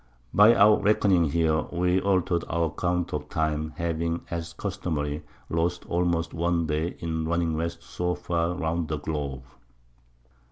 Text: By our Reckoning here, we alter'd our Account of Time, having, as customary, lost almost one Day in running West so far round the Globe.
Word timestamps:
By 0.33 0.55
our 0.55 0.79
Reckoning 0.79 1.25
here, 1.25 1.61
we 1.71 2.01
alter'd 2.01 2.43
our 2.49 2.69
Account 2.69 3.13
of 3.13 3.29
Time, 3.29 3.73
having, 3.77 4.25
as 4.31 4.53
customary, 4.53 5.21
lost 5.47 5.85
almost 5.85 6.33
one 6.33 6.65
Day 6.65 6.95
in 6.97 7.27
running 7.27 7.55
West 7.55 7.83
so 7.83 8.15
far 8.15 8.55
round 8.55 8.87
the 8.87 8.97
Globe. 8.97 9.43